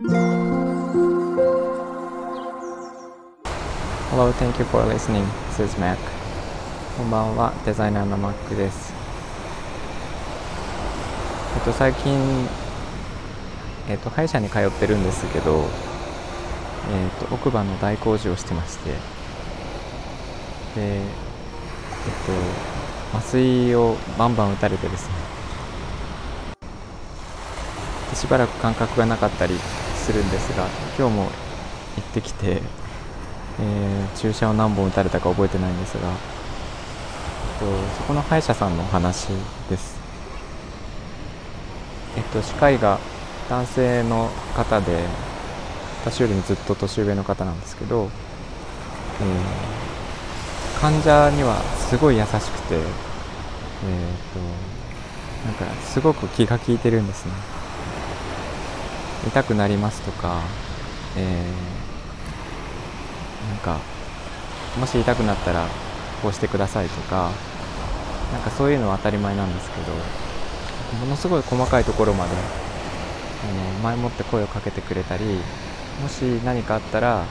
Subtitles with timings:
[0.00, 0.14] Hello,
[4.38, 5.26] thank you for listening.
[5.50, 5.98] This is Mac.
[6.96, 8.94] こんばんは、デザイナーの Mac です。
[11.56, 12.48] えっと、最近、
[13.88, 15.64] えっと、歯医者に通ってるんですけど、
[16.92, 18.96] えっと、奥歯の大工事をしてまして、で、
[20.76, 21.06] えっ
[23.12, 25.14] と、麻酔をバンバン打たれてですね、
[28.10, 29.58] でしばらく感覚がなかったり
[30.08, 30.66] するんですが、
[30.98, 31.30] 今日も行
[32.00, 32.62] ってきて、
[33.60, 36.14] えー注射を何本打たれたか覚えてないんですが、えっ
[37.60, 37.66] と、
[37.98, 39.26] そこの歯医者さんのお話
[39.68, 39.98] です。
[42.16, 42.98] えっと、歯科医が
[43.50, 45.04] 男性の方で、
[46.06, 48.08] 私よりもずっと年上の方なんですけど、
[49.20, 49.78] えー
[50.80, 54.38] 患者にはすごい優しくて、えー、と、
[55.44, 57.57] なんかすごく気が利いてるんですね。
[59.26, 60.42] 痛くなりますとか、
[61.16, 61.78] えー
[63.48, 63.80] なんか
[64.78, 65.66] もし痛くなったら
[66.22, 67.30] こうしてくださいとか
[68.32, 69.92] なんかそういうのは当たり前なんですけど
[71.00, 75.24] ものすごい細かいところまであの前もって声をかけてくれたり
[76.02, 77.24] もし何かあったら、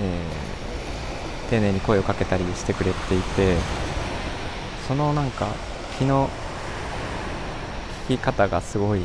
[0.00, 0.56] えー
[1.50, 3.56] 丁寧に声をかけたりしてくれていて
[4.88, 5.46] そのなんか
[5.96, 6.28] 気の
[8.08, 9.02] 利き方がすごい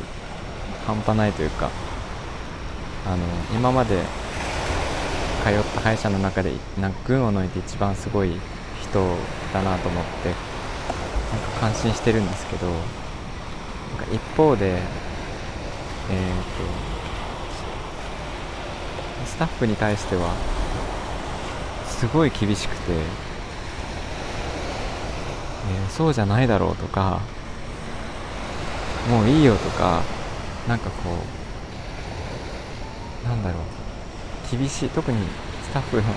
[0.86, 1.70] 半端ないというか
[3.06, 3.98] あの今まで
[5.44, 8.32] 通った歯医者の中でなんか群を抜いて一番すごい
[8.82, 9.16] 人
[9.52, 10.36] だなと思ってなん
[11.54, 12.82] か感心してるんですけどなんか
[14.12, 14.78] 一方で
[16.10, 16.24] えー、と
[19.26, 20.34] スタッフに対しては
[21.86, 22.98] すごい厳しくて、えー
[25.88, 27.20] そうじゃないだろうとか
[29.10, 30.02] もういいよとか
[30.66, 31.41] なんかこう
[33.24, 33.62] なんだろう。
[34.56, 35.18] 厳しい特に
[35.62, 36.08] スタッフのな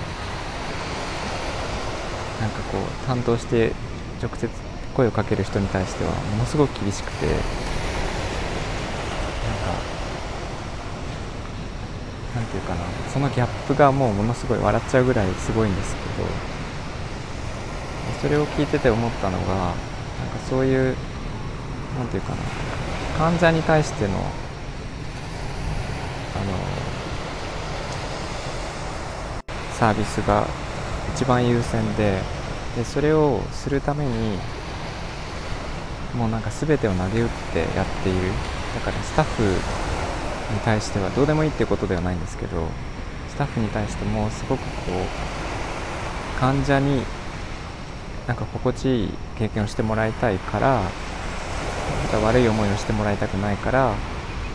[2.46, 3.72] んかこう担当して
[4.22, 4.48] 直接
[4.94, 7.40] 声をかける人に対してはものすごく厳しくてなんか
[12.36, 12.80] なんていうかな
[13.12, 16.28] そのギャップがもうものすごい笑っちゃうぐらいすごいんですけど
[18.20, 19.76] それを聞いてて思ったのがなんか
[20.48, 20.94] そういう
[21.98, 22.36] なんていうかな
[23.18, 24.22] 患者に対してのあの
[29.78, 30.46] サービスが
[31.14, 32.18] 一番優先で
[32.76, 34.38] でそれをするために
[36.14, 38.32] もうなんか全てを投げ打ってやっている。
[38.74, 42.68] だからスタッフに対してはどうでもいいっていうことではないんですけど
[43.28, 44.66] スタッフに対してもすごくこ
[46.36, 47.02] う患者に
[48.26, 50.82] なんか心地いい経験をしてもらいたいから
[52.02, 53.94] また悪い思いをしてもらいたくないから、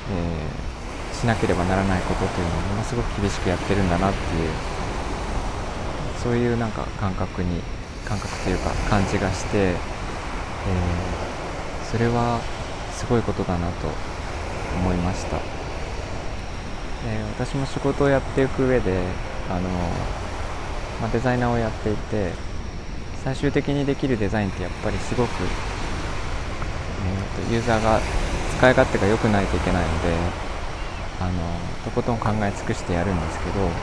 [0.10, 0.72] えー
[1.12, 4.50] しなければならないことというのをものすごく厳しくやってるんだなっていう
[6.24, 7.62] そういうなんか感覚に
[8.08, 9.76] 感覚というか感じがして、えー
[11.92, 12.40] それは
[12.94, 13.88] すごいことだなと
[14.80, 15.38] 思いました、
[17.08, 18.98] えー私も仕事をやっていく上で
[19.50, 19.68] あの、
[21.02, 22.32] まあ、デザイナーをやっていて
[23.24, 28.00] 最終的にできるデザインってやっぱりすごく、えーとユーザーが
[28.50, 30.34] 使い勝手が良くないといけないので
[31.20, 33.78] あのとことん考え尽くしてやるんですけど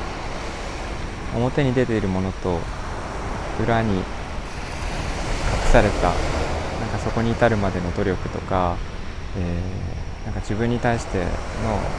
[1.32, 2.68] 表に出ているものと
[3.56, 4.06] 裏に
[5.50, 6.22] 隠された
[6.78, 8.80] なんかそこに至るまでの努力とか、
[9.34, 11.96] えーなんか自分に対しての、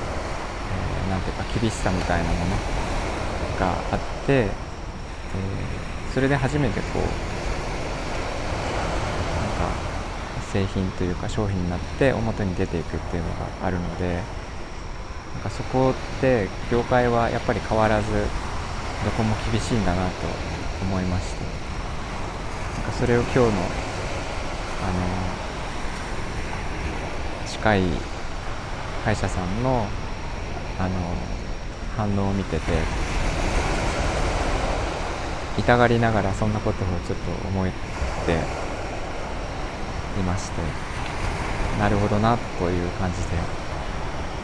[0.67, 2.63] えーなんていうか厳しさみたいなもの
[3.55, 4.59] があって、
[5.33, 7.21] えーそれで初めてこ
[9.35, 9.83] うなんか
[10.41, 14.27] 製品というか商品になって表に出ていくっていうのがあるので
[15.33, 18.31] なんかそこって業界はやっぱり変わらず
[19.03, 20.27] どこも厳しいんだなと
[20.81, 21.45] 思いました
[22.75, 23.75] なんかそれを今日の
[24.77, 25.41] あの
[27.45, 27.81] 歯科医
[29.03, 29.93] 歯医者さんの
[30.77, 31.33] あの
[31.89, 32.89] 反応を見てて
[35.57, 37.73] 痛がりながらそんなことをちょっと思っ
[38.25, 38.47] て
[40.15, 40.75] いまして
[41.77, 43.37] なるほどなという感じで、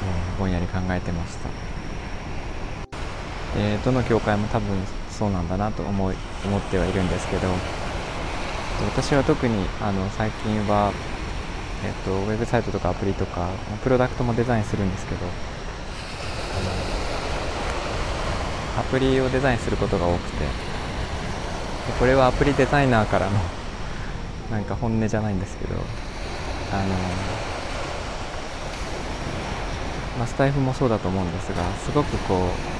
[0.02, 1.50] えーぼんやり考えてました、
[3.58, 4.68] えーどの教会も多分
[5.10, 6.16] そうなんだなと思い
[6.46, 7.48] 思ってはいるんですけど
[8.86, 10.92] 私は特にあの最近は、
[11.86, 13.50] えっとウェブサイトとかアプリとか
[13.84, 16.60] プロダクトもデザインするんですけどあ
[18.78, 20.50] のアプリをデザインすることが多くてで
[21.98, 23.40] これはアプリデザイナーからの
[24.52, 25.76] なんか本音じゃないんですけど
[26.72, 26.84] あの
[30.18, 32.75] まあ、スタイフもそうだと思うんですがすごくこう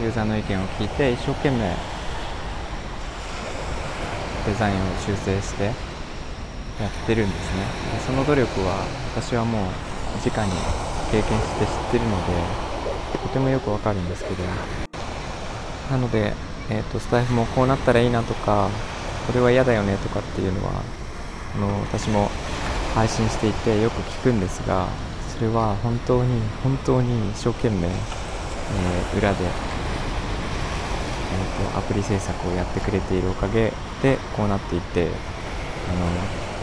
[0.00, 1.58] ユーザーの意見を聞いて一生懸命
[4.46, 5.74] デザインを修正してやっ
[7.06, 7.74] てるんですね。
[7.92, 8.76] でその努力は
[9.14, 10.52] 私はもう直に
[11.10, 12.32] 経験して知ってるので
[13.22, 14.42] とてもよくわかるんですけど。
[15.90, 16.32] なので、
[16.70, 18.70] えーと、スタイフもこうなったらいいなとか
[19.26, 20.84] これは嫌だよねとかっていうのは
[21.54, 22.30] あの私も
[22.94, 24.88] 配信していてよく聞くんですが
[25.20, 27.88] それは本当に本当に一生懸命、
[28.68, 29.54] えー、裏で、
[31.32, 36.06] えーと、アプリ制作をやってくれているおかげでこうなっていてあの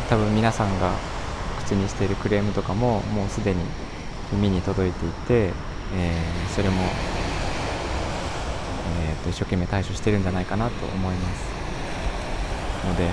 [0.09, 0.91] 多分皆さんが
[1.65, 3.63] 口にしているクレームとかももうすでに
[4.31, 5.53] 耳に届いていて、
[5.95, 6.81] えー、それも、
[9.07, 11.49] えーと、一生懸命対処してるんじゃないかなと思います
[12.87, 13.11] ので、えー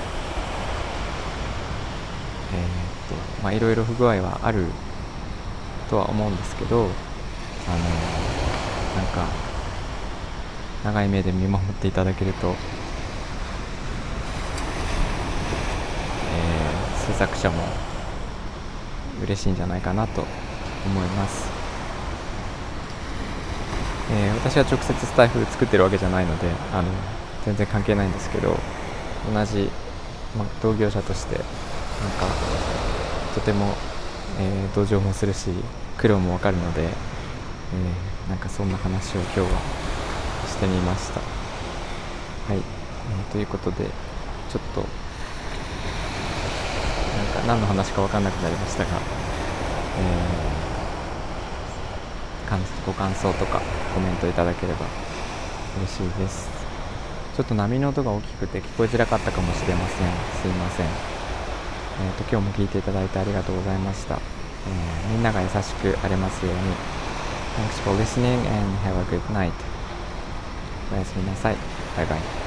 [3.38, 4.67] とまあ、いろいろ不具合はある
[5.88, 6.91] とは思うんですけどあの
[8.97, 9.46] なんか
[10.87, 17.65] 長い目で見守っていただけると、えー、制作者も
[19.25, 21.49] 嬉しいんじゃないかなと思います、
[24.12, 26.88] えー、私は直接スタイフ作ってるわけじゃないのであの
[27.44, 28.56] 全然関係ないんですけど
[29.35, 29.69] 同じ、
[30.38, 32.29] ま、同業者としてなんか
[33.35, 33.75] とても、
[34.38, 35.50] えー、同情もするし
[35.99, 39.86] 苦労もわかるので、えー、なんかそんな話を今日は
[40.56, 41.20] してみました。
[41.20, 44.87] はい、えー、ということでちょっとな
[47.23, 48.91] んか何の話か分かんなくなりましたが、
[50.00, 50.56] えー
[52.87, 53.61] ご感想とか
[53.93, 54.87] コメントいただければ
[55.79, 56.49] 嬉しいです。
[57.37, 59.99] ちょっと波の音が大きくて聞こえづらかったかもしれません。
[60.41, 60.87] すいません。
[60.87, 66.61] えーと、今日も聞いていただいてありがとうございました、えー、みんなが優しくありますように。
[67.59, 69.75] Thanks for listening and have a good night.
[70.93, 71.56] おやすみなさい。
[71.97, 72.46] バイバイ。